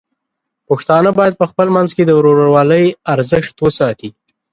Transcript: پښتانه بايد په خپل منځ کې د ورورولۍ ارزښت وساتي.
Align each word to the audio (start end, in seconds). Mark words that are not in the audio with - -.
پښتانه 0.67 1.09
بايد 1.17 1.33
په 1.41 1.45
خپل 1.51 1.67
منځ 1.75 1.89
کې 1.95 2.03
د 2.05 2.11
ورورولۍ 2.17 2.85
ارزښت 3.13 3.55
وساتي. 3.65 4.09